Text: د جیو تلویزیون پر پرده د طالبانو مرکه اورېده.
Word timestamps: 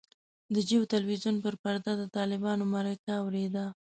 د 0.53 0.55
جیو 0.67 0.89
تلویزیون 0.93 1.35
پر 1.43 1.55
پرده 1.63 1.91
د 1.97 2.03
طالبانو 2.17 2.63
مرکه 2.75 3.13
اورېده. 3.21 3.65